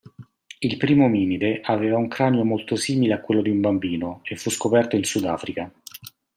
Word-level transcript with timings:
Il 0.61 0.77
primo 0.77 1.05
ominide 1.05 1.61
aveva 1.63 1.95
un 1.99 2.07
cranio 2.07 2.43
molto 2.43 2.75
simile 2.75 3.13
a 3.13 3.21
quello 3.21 3.43
di 3.43 3.51
un 3.51 3.61
bambino 3.61 4.21
e 4.23 4.35
fu 4.35 4.49
scoperto 4.49 4.95
in 4.95 5.03
Sud 5.03 5.25
Africa. 5.25 5.71